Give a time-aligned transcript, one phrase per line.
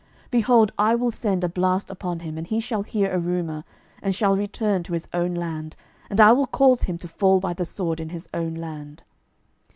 [0.31, 3.63] 12:019:007 Behold, I will send a blast upon him, and he shall hear a rumour,
[4.01, 5.75] and shall return to his own land;
[6.09, 9.03] and I will cause him to fall by the sword in his own land.